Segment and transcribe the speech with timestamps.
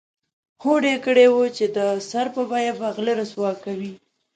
[0.63, 1.77] هوډ یې کړی و چې د
[2.09, 3.91] سر په بیه به غله رسوا کوي.